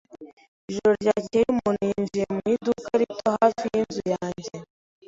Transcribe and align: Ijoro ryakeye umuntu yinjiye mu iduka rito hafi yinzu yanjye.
Ijoro 0.69 0.93
ryakeye 1.01 1.45
umuntu 1.53 1.81
yinjiye 1.89 2.25
mu 2.35 2.41
iduka 2.53 2.89
rito 3.01 3.27
hafi 3.37 3.63
yinzu 3.73 4.01
yanjye. 4.15 4.51